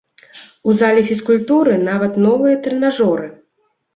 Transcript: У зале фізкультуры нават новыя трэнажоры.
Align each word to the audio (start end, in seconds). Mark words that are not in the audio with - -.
У 0.71 0.73
зале 0.79 1.01
фізкультуры 1.09 1.75
нават 1.89 2.17
новыя 2.25 2.55
трэнажоры. 2.65 3.31